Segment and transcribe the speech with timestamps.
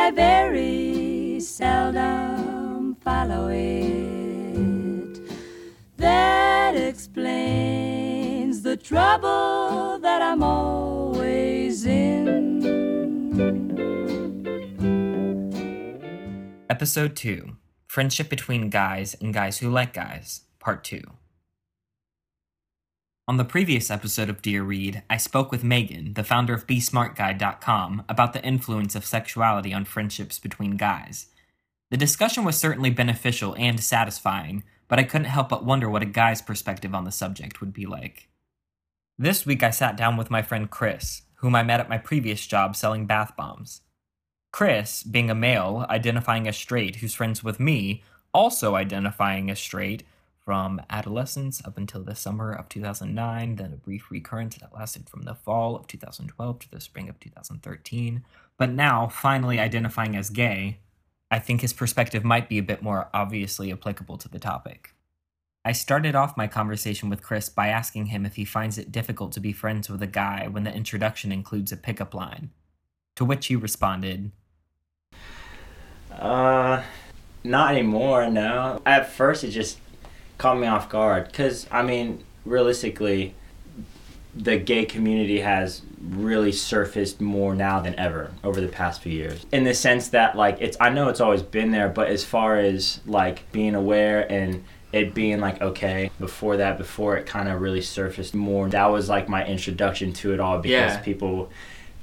[0.00, 5.20] I very seldom follow it.
[5.98, 12.64] That explains the trouble that I'm always in.
[16.70, 21.02] Episode 2 Friendship Between Guys and Guys Who Like Guys, Part 2.
[23.30, 28.02] On the previous episode of Dear Reed, I spoke with Megan, the founder of BeSmartGuide.com,
[28.08, 31.28] about the influence of sexuality on friendships between guys.
[31.92, 36.06] The discussion was certainly beneficial and satisfying, but I couldn't help but wonder what a
[36.06, 38.26] guy's perspective on the subject would be like.
[39.16, 42.44] This week I sat down with my friend Chris, whom I met at my previous
[42.44, 43.82] job selling bath bombs.
[44.52, 48.02] Chris, being a male, identifying as straight, who's friends with me,
[48.34, 50.02] also identifying as straight,
[50.50, 55.22] from adolescence up until the summer of 2009, then a brief recurrence that lasted from
[55.22, 58.24] the fall of 2012 to the spring of 2013,
[58.58, 60.80] but now finally identifying as gay,
[61.30, 64.92] I think his perspective might be a bit more obviously applicable to the topic.
[65.64, 69.30] I started off my conversation with Chris by asking him if he finds it difficult
[69.34, 72.50] to be friends with a guy when the introduction includes a pickup line.
[73.14, 74.32] To which he responded,
[76.10, 76.82] Uh,
[77.44, 78.28] not anymore.
[78.28, 78.82] No.
[78.84, 79.78] At first, it just
[80.40, 83.34] caught me off guard because I mean, realistically,
[84.34, 89.44] the gay community has really surfaced more now than ever over the past few years.
[89.52, 92.56] In the sense that, like, it's I know it's always been there, but as far
[92.58, 97.60] as like being aware and it being like okay before that before it kind of
[97.60, 101.00] really surfaced more that was like my introduction to it all because Yeah.
[101.00, 101.48] people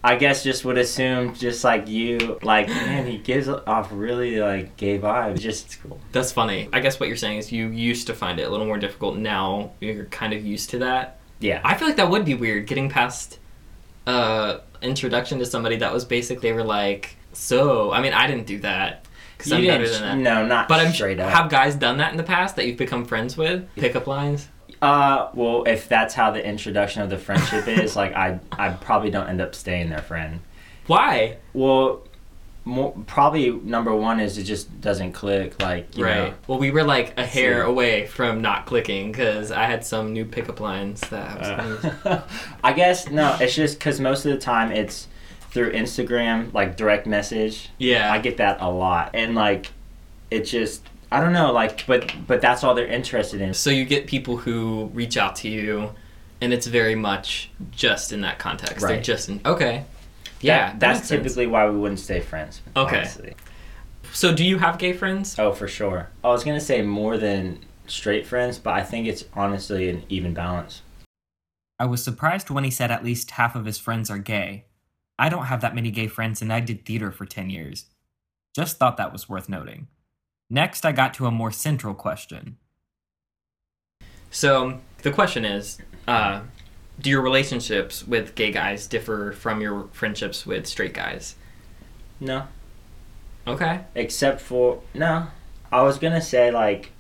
[0.08, 4.78] I guess just would assume just like you like man he gives off really like
[4.78, 6.70] gay vibes just cool That's funny.
[6.72, 9.18] I guess what you're saying is you used to find it a little more difficult.
[9.18, 11.20] Now you're kind of used to that.
[11.42, 13.40] yeah I feel like that would be weird getting past
[14.06, 17.92] uh introduction to somebody that was basically were like so.
[17.92, 19.06] I mean, I didn't do that
[19.38, 20.32] because I'm you better didn't than that.
[20.32, 22.78] no not But I'm straight up have guys done that in the past that you've
[22.78, 23.68] become friends with?
[23.76, 24.48] Pickup lines?
[24.82, 29.10] Uh well if that's how the introduction of the friendship is like I I probably
[29.10, 30.40] don't end up staying their friend
[30.86, 31.38] Why?
[31.54, 32.04] well
[32.68, 36.16] more, probably number one is it just doesn't click like you right.
[36.32, 40.12] know Well, we were like a hair away from not clicking because I had some
[40.12, 41.86] new pickup lines that I was.
[41.86, 42.28] Uh,
[42.64, 43.38] I guess no.
[43.40, 45.08] It's just because most of the time it's
[45.52, 47.70] through Instagram, like direct message.
[47.78, 48.12] Yeah.
[48.12, 49.72] I get that a lot, and like
[50.30, 53.54] it just I don't know, like but but that's all they're interested in.
[53.54, 55.92] So you get people who reach out to you,
[56.42, 58.80] and it's very much just in that context.
[58.80, 59.04] They're Right.
[59.04, 59.86] just in okay.
[60.42, 61.22] Yeah, That- that that's makes sense.
[61.24, 62.62] typically why we wouldn't stay friends.
[62.76, 62.98] Okay.
[62.98, 63.36] honestly.
[64.14, 65.38] So do you have gay friends?
[65.40, 66.10] Oh, for sure.
[66.24, 70.34] I was gonna say more than straight friends, but I think it's honestly an even
[70.34, 70.82] balance.
[71.80, 74.66] I was surprised when he said at least half of his friends are gay.
[75.20, 77.86] I don't have that many gay friends and I did theater for 10 years.
[78.56, 79.88] Just thought that was worth noting.
[80.50, 82.58] Next, I got to a more central question.
[84.32, 85.78] So the question is,
[86.08, 86.42] uh,
[87.00, 91.36] do your relationships with gay guys differ from your friendships with straight guys?
[92.20, 92.48] No,
[93.46, 93.82] Okay.
[93.96, 95.28] except for no.
[95.72, 96.92] I was gonna say like,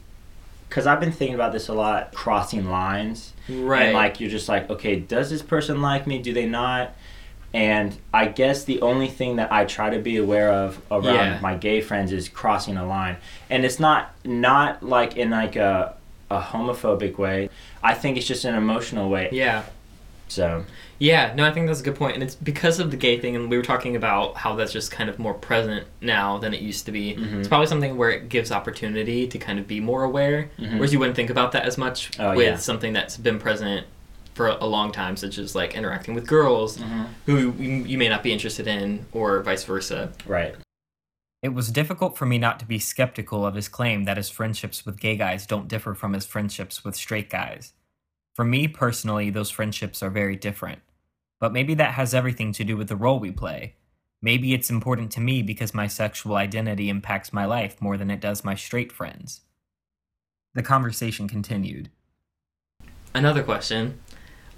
[0.69, 3.33] cause I've been thinking about this a lot, crossing lines.
[3.49, 3.83] Right.
[3.83, 6.19] And like you're just like, okay, does this person like me?
[6.21, 6.93] Do they not?
[7.53, 11.39] And I guess the only thing that I try to be aware of around Yeah.
[11.41, 13.17] my gay friends is crossing a line.
[13.49, 15.93] And it's not not like in like a
[16.29, 17.49] a homophobic way.
[17.81, 19.29] I think it's just an emotional way.
[19.31, 19.63] yeah.
[20.27, 20.65] So
[20.99, 23.35] Yeah, no, I think that's a good point, and it's because of the gay thing,
[23.35, 26.59] and we were talking about how that's just kind of more present now than it
[26.61, 27.13] used to be.
[27.15, 27.39] Mhm.
[27.39, 30.73] It's probably something where it gives opportunity to kind of be more aware, Mhm.
[30.77, 32.55] whereas you wouldn't think about that as much Oh, with yeah.
[32.57, 33.85] something that's been present
[34.37, 37.07] for a long time, such as like interacting with girls Mhm.
[37.25, 40.13] who you you may not be interested in, or vice versa.
[40.25, 40.55] right.
[41.43, 44.85] It was difficult for me not to be skeptical of his claim that his friendships
[44.85, 47.73] with gay guys don't differ from his friendships with straight guys.
[48.35, 50.81] For me personally, those friendships are very different.
[51.39, 53.75] But maybe that has everything to do with the role we play.
[54.21, 58.19] Maybe it's important to me because my sexual identity impacts my life more than it
[58.19, 59.41] does my straight friends.
[60.55, 61.91] The conversation continued.
[63.13, 63.99] Another question.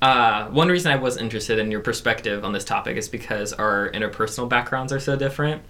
[0.02, 3.90] Uh, one reason I was interested in your perspective on this topic is because our
[3.92, 5.62] interpersonal backgrounds are so different.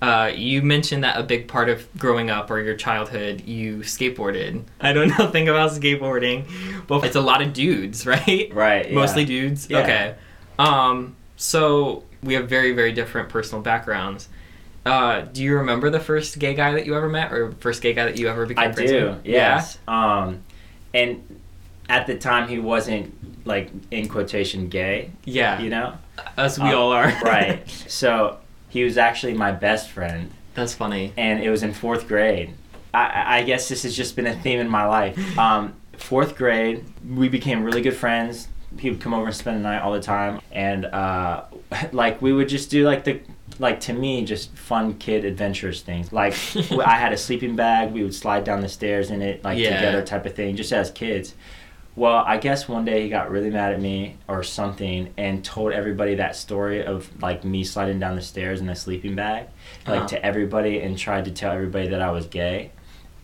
[0.00, 4.64] Uh, you mentioned that a big part of growing up or your childhood, you skateboarded.
[4.80, 6.46] I don't know nothing about skateboarding,
[6.86, 8.50] but it's a lot of dudes, right?
[8.52, 8.88] Right.
[8.88, 8.94] yeah.
[8.94, 9.68] Mostly dudes.
[9.70, 9.78] Yeah.
[9.78, 10.14] Okay.
[10.58, 14.28] Um, so we have very, very different personal backgrounds.
[14.84, 17.92] Uh, do you remember the first gay guy that you ever met, or first gay
[17.92, 19.10] guy that you ever became I do.
[19.10, 19.26] with?
[19.26, 19.78] Yes.
[19.86, 20.42] Um,
[20.92, 21.40] and
[21.88, 25.10] at the time he wasn't like in quotation gay.
[25.24, 25.60] Yeah.
[25.60, 25.94] You know.
[26.36, 27.08] As we Uh, all are.
[27.24, 27.62] right.
[27.88, 31.12] So He was actually my best friend, That's funny.
[31.16, 32.54] and it was in fourth grade.
[32.94, 35.16] I- I, I guess this has just been a theme in my life.
[35.38, 38.48] Um, fourth grade, we became really good friends.
[38.78, 41.42] He would come over and spend the night all the time, and uh,
[41.92, 43.20] like we would just do like the
[43.58, 46.10] like to me just fun kid adventurous things.
[46.10, 46.32] Like
[46.86, 49.76] I had a sleeping bag, we would slide down the stairs in it like Yeah.
[49.76, 51.34] together type of thing, just as kids.
[51.94, 55.72] Well, I guess one day he got really mad at me or something and told
[55.72, 59.48] everybody that story of like me sliding down the stairs in a sleeping bag,
[59.86, 60.08] like Uh-huh.
[60.08, 62.70] to everybody, and tried to tell everybody that I was gay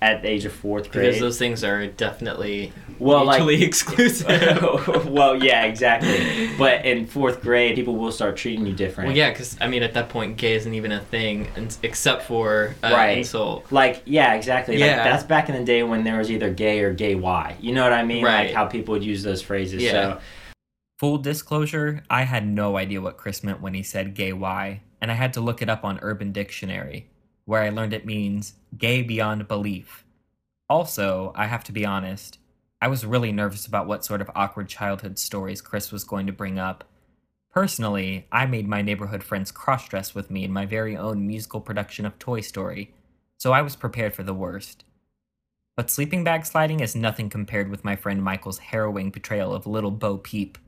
[0.00, 1.06] at the age of fourth grade.
[1.06, 4.26] Because those things are definitely well, like exclusive.
[5.06, 6.48] well, yeah, exactly.
[6.58, 9.08] But in fourth grade, people will start treating you different.
[9.08, 12.22] Well, yeah, because I mean, at that point, gay isn't even a thing, and, except
[12.24, 13.18] for uh, Right.
[13.18, 13.70] insult.
[13.70, 14.74] Like, yeah, exactly.
[14.74, 15.04] Like, Yeah.
[15.04, 17.56] that's back in the day when there was either gay or gay Y.
[17.60, 18.24] You know what I mean?
[18.24, 18.46] Right.
[18.46, 19.82] Like how people would use those phrases.
[19.82, 19.90] Yeah.
[19.92, 20.20] So,
[20.98, 25.12] Full disclosure, I had no idea what Chris meant when he said gay Y, and
[25.12, 27.06] I had to look it up on Urban Dictionary,
[27.48, 30.04] where I learned it means gay beyond belief.
[30.68, 32.38] Also, I have to be honest,
[32.78, 36.32] I was really nervous about what sort of awkward childhood stories Chris was going to
[36.32, 36.84] bring up.
[37.50, 41.62] Personally, I made my neighborhood friends cross dress with me in my very own musical
[41.62, 42.92] production of Toy Story,
[43.38, 44.84] so I was prepared for the worst.
[45.74, 49.90] But sleeping bag sliding is nothing compared with my friend Michael's harrowing portrayal of little
[49.90, 50.58] Bo Peep.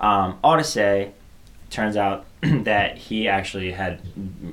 [0.00, 1.12] um, all to say,
[1.70, 4.00] turns out that he actually had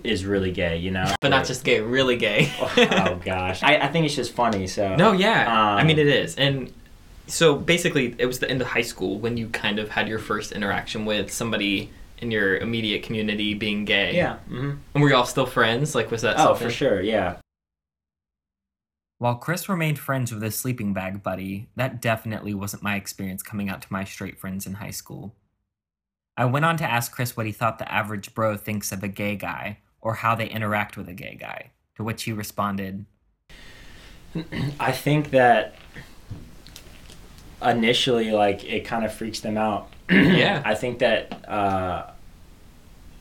[0.03, 0.77] is really gay.
[0.77, 2.51] You know, But not just gay, really gay.
[2.59, 4.67] oh gosh, I, I think it's just funny.
[4.67, 5.45] So No, yeah.
[5.75, 6.35] I Um, mean, it is.
[6.35, 6.71] And
[7.27, 10.19] so basically, it was the end of high school when you kind of had your
[10.19, 14.15] first interaction with somebody in your immediate community being gay.
[14.15, 14.37] yeah.
[14.47, 15.93] hmm And were you all still friends?
[15.93, 16.67] Like, was that Oh, something?
[16.67, 17.01] for sure.
[17.01, 17.37] Yeah.
[19.19, 23.67] While Chris remained friends with his sleeping bag buddy, that definitely wasn't my experience coming
[23.69, 25.35] out to my straight friends in high school.
[26.38, 29.07] I went on to ask Chris what he thought the average bro thinks of a
[29.07, 33.06] gay guy, or how they interact with a gay guy, to which he responded,
[34.80, 35.75] I think that
[37.62, 39.89] initially, like, it kind of freaks them out.
[40.10, 40.62] Yeah.
[40.63, 42.12] I think that uh,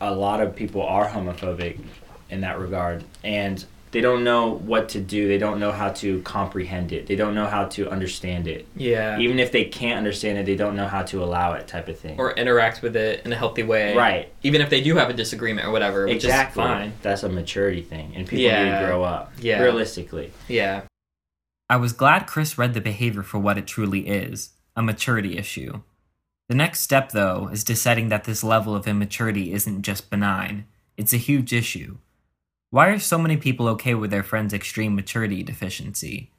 [0.01, 1.81] a lot of people are homophobic
[2.31, 3.65] in that regard, and
[3.97, 5.27] they don't know what to do.
[5.27, 7.07] They don't know how to comprehend it.
[7.07, 8.69] They don't know how to understand it.
[8.77, 9.19] Yeah.
[9.19, 11.99] Even if they can't understand it, they don't know how to allow it, type of
[11.99, 12.21] thing.
[12.21, 13.97] or interact with it in a healthy way.
[13.97, 14.31] right.
[14.43, 16.63] Even if they do have a disagreement or whatever, which Exactly.
[16.63, 16.93] is fine.
[17.01, 19.33] That's a maturity thing, and people need to grow up.
[19.41, 19.63] Yeah.
[19.63, 20.31] Realistically.
[20.47, 20.83] Yeah.
[21.71, 25.81] I was glad Chris read the behavior for what it truly is a maturity issue.
[26.51, 30.67] The next step, though, is deciding that this level of immaturity isn't just benign,
[30.99, 31.97] it's a huge issue.
[32.77, 36.31] Why are so many people okay with their friend's extreme maturity deficiency?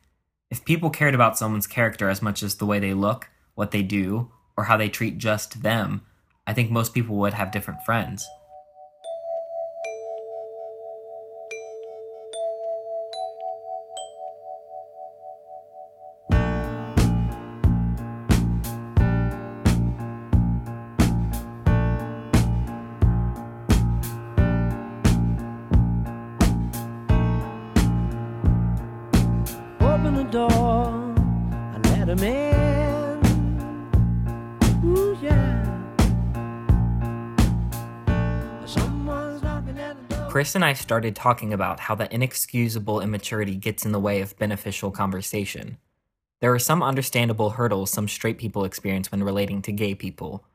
[0.51, 3.81] If people cared about someone's character as much as the way they look, what they
[3.81, 6.01] do, or how they treat just them,
[6.45, 8.24] I think most people would have different friends.
[40.38, 44.38] Chris and I started talking about how the inexcusable immaturity gets in the way of
[44.38, 45.80] beneficial conversation.
[46.42, 50.46] There are some understandable hurdles some straight people experience when relating to gay people.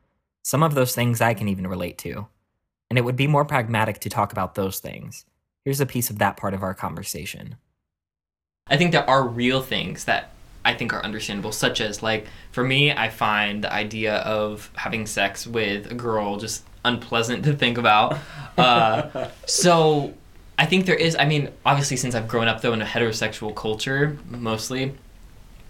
[0.41, 2.27] Some of those things I can even relate to.
[2.89, 5.25] And it would be more pragmatic to talk about those things.
[5.65, 7.57] Here's a piece of that part of our conversation.
[8.67, 10.29] I think there are real things that
[10.63, 15.05] I think are understandable, such as like for me, I find the idea of having
[15.05, 18.17] sex with a girl just unpleasant to think about.
[18.57, 20.13] Uh, so
[20.57, 21.15] I think there is.
[21.17, 24.93] I mean, obviously, since I've grown up though in a heterosexual culture mostly,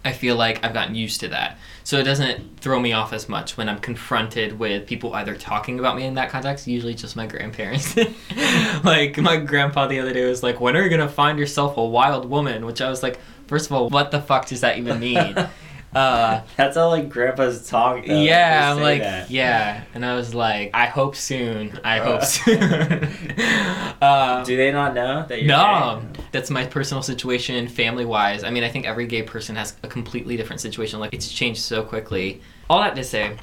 [0.04, 1.58] I feel like I've gotten used to that.
[1.82, 5.78] So it doesn't throw me off as much when I'm confronted with people either talking
[5.78, 7.96] about me in that context, usually just my grandparents.
[8.84, 11.84] like my grandpa the other day was like, "When are you gonna find yourself a
[11.84, 15.00] wild woman?" Which I was like, first of all, what the fuck does that even
[15.00, 15.34] mean?
[15.94, 18.04] uh, That's all like grandpas talk.
[18.06, 18.20] Though.
[18.20, 19.30] yeah, I'm like, that.
[19.30, 21.78] yeah, and I was like, I hope soon.
[21.84, 22.04] I Uh.
[22.04, 22.62] hope soon.
[24.02, 26.20] uh, Do they not know that you're no, gay?
[26.32, 28.44] that's my personal situation, family wise.
[28.44, 31.00] I mean, I think every gay person has a completely different situation.
[31.00, 32.40] Like, it's changed so quickly.
[32.68, 33.36] All that to say,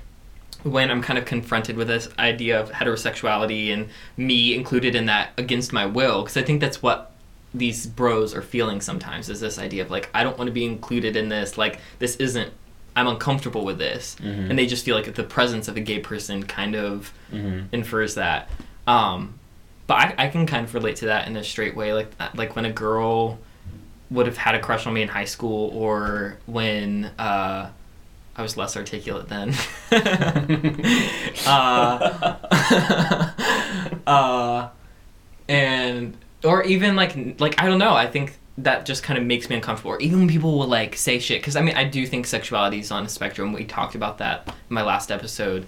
[0.63, 5.31] when I'm kind of confronted with this idea of heterosexuality and me included in that
[5.37, 7.10] against my will, because I think that's what
[7.53, 10.65] these bros are feeling sometimes is this idea of like, I don't want to be
[10.65, 11.57] included in this.
[11.57, 12.51] Like, this isn't,
[12.95, 14.15] I'm uncomfortable with this.
[14.21, 14.49] Mhm.
[14.49, 17.67] And they just feel like the presence of a gay person kind of Mhm.
[17.71, 18.49] infers that.
[18.87, 19.35] Um,
[19.87, 22.55] but I, I can kind of relate to that in a straight way, like like
[22.55, 23.37] when a girl
[24.09, 27.69] would have had a crush on me in high school, or when uh,
[28.37, 29.53] I was less articulate then.
[31.45, 32.37] uh,
[34.07, 34.69] uh,
[35.47, 37.93] and or even like like I don't know.
[37.93, 39.91] I think that just kind of makes me uncomfortable.
[39.91, 42.79] Or even when people will like say shit, because I mean I do think sexuality
[42.79, 43.53] is on a spectrum.
[43.53, 45.65] We talked about that in my last episode.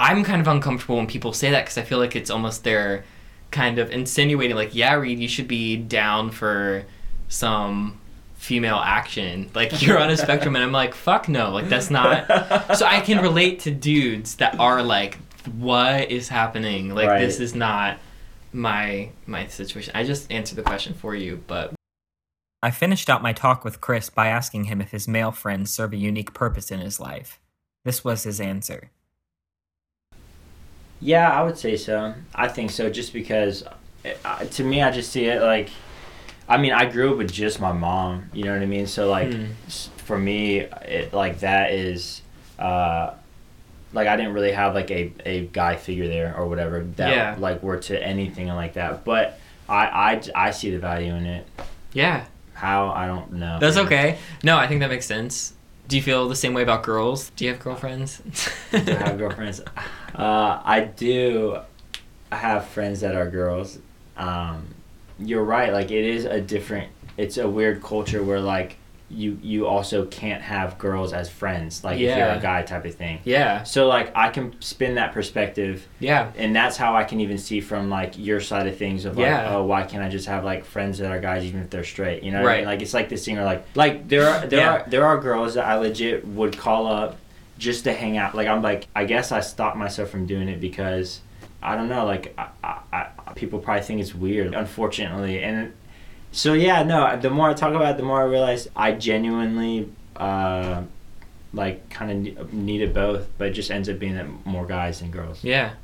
[0.00, 3.04] I'm kind of uncomfortable when people say that because I feel like it's almost they're
[3.50, 6.84] kind of insinuating like, yeah, Reed, you should be down for
[7.28, 7.98] some
[8.36, 9.50] female action.
[9.54, 12.26] Like you're on a spectrum, and I'm like, fuck no, like that's not.
[12.76, 15.18] so I can relate to dudes that are like,
[15.58, 16.94] what is happening?
[16.94, 17.20] Like Right.
[17.20, 17.98] this is not
[18.52, 19.92] my my situation.
[19.94, 21.74] I just answered the question for you, but
[22.62, 25.92] I finished out my talk with Chris by asking him if his male friends serve
[25.92, 27.38] a unique purpose in his life.
[27.84, 28.90] This was his answer.
[31.00, 32.14] Yeah, I would say so.
[32.34, 33.62] I think so, just because
[34.24, 35.70] uh, to me, I just see it like.
[36.50, 38.30] I mean, I grew up with just my mom.
[38.32, 38.86] You know what I mean?
[38.86, 39.32] So like,
[39.66, 42.22] s- for me, it like that is,
[42.58, 43.12] uh,
[43.92, 47.36] like I didn't really have like a, a guy figure there or whatever that Yeah.
[47.38, 49.04] like were to anything like that.
[49.04, 51.46] But I, I I see the value in it.
[51.92, 53.58] yeah, How I don't know.
[53.60, 54.18] that's okay.
[54.42, 55.54] No, I think that makes sense.
[55.88, 57.30] Do you feel the same way about girls?
[57.36, 58.18] Do you have girlfriends?
[58.70, 59.60] do I have girlfriends?
[60.14, 61.58] Uh, I do
[62.32, 63.78] have friends that are girls.
[64.16, 64.66] Um,
[65.20, 65.72] you're right.
[65.72, 66.88] Like it is a different.
[67.16, 68.78] It's a weird culture where like
[69.10, 71.82] you you also can't have girls as friends.
[71.82, 73.20] Like if you're a guy type of thing.
[73.24, 77.38] yeah, So like I can spin that perspective, yeah, and that's how I can even
[77.38, 79.54] see from like your side of things of like, Yeah.
[79.56, 82.22] oh, why can't I just have like friends that are guys even if they're straight?
[82.22, 82.58] You know, what I Right.
[82.58, 82.66] mean?
[82.66, 84.72] Like it's like this thing where like like there are there Yeah.
[84.72, 87.16] are there are girls that I legit would call up
[87.58, 88.34] just to hang out.
[88.34, 91.20] Like I'm like I guess I stopped myself from doing it because
[91.62, 92.04] I don't know.
[92.04, 95.72] Like I, I, I, people probably think it's weird, unfortunately, and
[96.32, 97.18] so yeah, no.
[97.18, 99.92] The more I talk about it, the more I realize I genuinely.
[100.16, 100.82] Uh,
[101.52, 105.10] like kind of needed both, but it just ends up being that more guys than
[105.10, 105.42] girls.
[105.42, 105.74] yeah.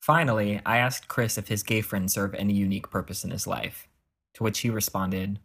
[0.00, 3.88] Finally, I asked Chris if his gay friends serve any unique purpose in his life,
[4.34, 5.40] to which he responded,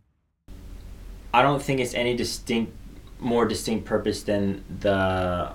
[1.34, 2.72] I don't think it's any distinct,
[3.20, 5.52] more distinct purpose than the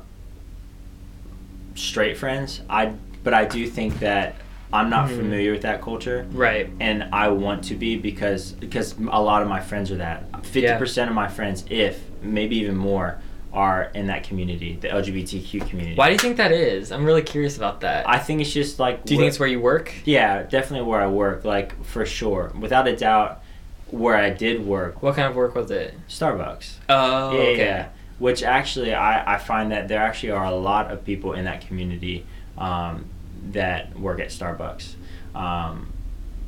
[1.77, 2.63] straight friends.
[2.69, 4.35] I, but I do think that
[4.73, 5.17] I'm not Mhm.
[5.17, 6.69] familiar with that culture, Right.
[6.81, 10.25] and I want to be because because a lot of my friends are that.
[10.45, 13.17] Fifty percent of my friends, if maybe even more,
[13.53, 15.97] are in that community, the LGBTQ community.
[15.97, 16.93] Why do you think that is?
[16.93, 18.07] I'm really curious about that.
[18.09, 19.05] I think it's just like.
[19.05, 19.93] do you think it's where you work?
[20.05, 21.45] Yeah, definitely where I work.
[21.45, 23.41] Like for sure, without a doubt,
[23.91, 25.95] where I did work, What kind of work was it?
[26.09, 26.75] Starbucks.
[26.89, 27.57] Oh, yeah, okay.
[27.65, 27.87] yeah.
[28.19, 31.67] Which actually, I, I find that there actually are a lot of people in that
[31.67, 32.25] community
[32.59, 33.05] um,
[33.53, 34.95] that work at Starbucks.
[35.35, 35.93] Um,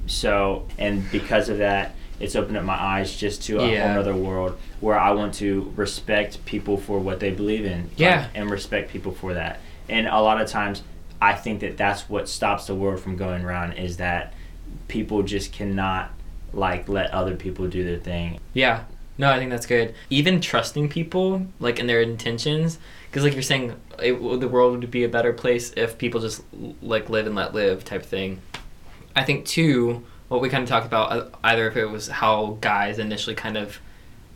[0.06, 3.92] so, and because of that, it's opened up my eyes just to a Yeah.
[3.92, 7.82] whole other world where I want to respect people for what they believe in.
[7.84, 8.26] like, Yeah.
[8.34, 9.60] and respect people for that.
[9.88, 10.82] And a lot of times,
[11.20, 14.32] I think that that's what stops the world from going around is that
[14.88, 16.10] people just cannot
[16.52, 18.80] like let other people do their thing Yeah.
[19.18, 19.94] No, I think that's good.
[20.10, 22.78] Even trusting people, like in their intentions,
[23.10, 26.42] because like you're saying, it, the world would be a better place if people just
[26.80, 28.40] like live and let live type thing.
[29.16, 32.58] I think too, what we kind of talked about, uh, either if it was how
[32.60, 33.80] guys initially kind of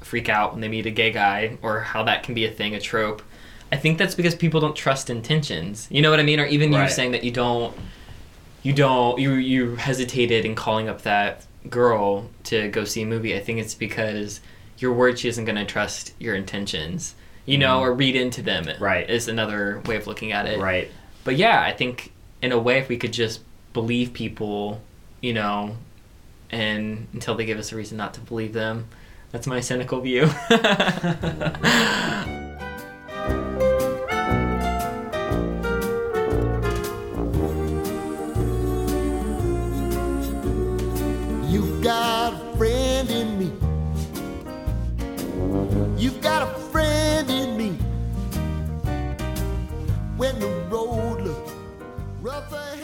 [0.00, 2.74] freak out when they meet a gay guy, or how that can be a thing,
[2.74, 3.22] a trope.
[3.70, 5.86] I think that's because people don't trust intentions.
[5.90, 6.40] You know what I mean?
[6.40, 7.74] Or even you saying that you don't,
[8.64, 13.36] you don't, you you hesitated in calling up that girl to go see a movie.
[13.36, 14.40] I think it's because
[14.82, 17.14] you're worried she isn't going to trust your intentions.
[17.44, 17.90] You know, mm-hmm.
[17.90, 18.68] or read into them.
[18.78, 19.08] Right.
[19.08, 20.60] Is another way of looking at it.
[20.60, 20.88] right
[21.24, 23.40] But yeah, I think in a way, if we could just
[23.72, 24.80] believe people,
[25.20, 25.76] you know,
[26.50, 28.88] and until they give us a reason not to believe them,
[29.30, 30.28] that's my cynical view.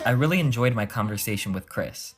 [0.08, 2.14] I really enjoyed my conversation with Chris.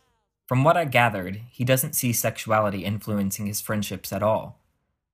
[0.47, 4.61] From what I gathered, he doesn't see sexuality influencing his friendships at all.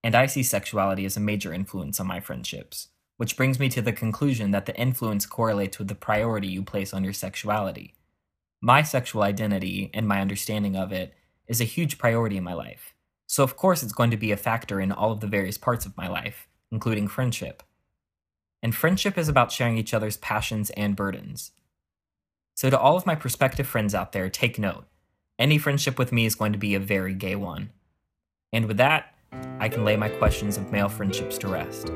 [0.05, 3.81] And I see sexuality as a major influence on my friendships, which brings me to
[3.81, 7.95] the conclusion that the influence correlates with the priority you place on your sexuality.
[8.61, 11.15] My sexual identity and my understanding of it
[11.49, 12.93] is a huge priority in my life.
[13.27, 15.87] So, of course, it's going to be a factor in all of the various parts
[15.87, 17.63] of my life, including friendship.
[18.63, 21.53] And friendship is about sharing each other's passions and burdens.
[22.57, 24.87] So, to all of my prospective friends out there, take note.
[25.39, 27.69] Any friendship with me is going to be a very gay one.
[28.51, 29.15] And with that,
[29.61, 31.91] I can lay my questions of male friendships to rest.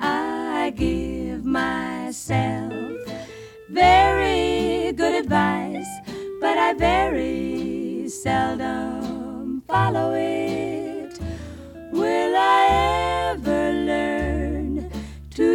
[0.00, 2.72] I give myself
[3.68, 5.86] very good advice,
[6.40, 10.71] but I very seldom follow it.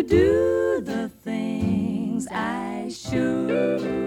[0.07, 4.06] Do the things I should?